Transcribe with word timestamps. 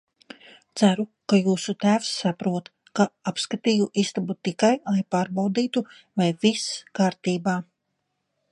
Ceru, 0.79 1.03
ka 1.33 1.37
jūsu 1.39 1.75
tēvs 1.83 2.07
saprot, 2.21 2.71
ka 2.99 3.07
apskatīju 3.33 3.89
istabu 4.05 4.37
tikai, 4.47 4.73
lai 4.95 5.03
pārbaudītu, 5.17 5.85
vai 6.23 6.31
viss 6.47 6.67
kārtībā. 7.01 7.55